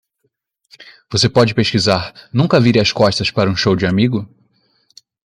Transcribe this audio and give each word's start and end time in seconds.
Você 1.11 1.29
pode 1.29 1.53
pesquisar 1.53 2.11
Nunca 2.33 2.59
vire 2.59 2.79
as 2.79 2.91
costas 2.91 3.29
para 3.29 3.47
um 3.51 3.55
show 3.55 3.75
de 3.75 3.85
amigo? 3.85 4.27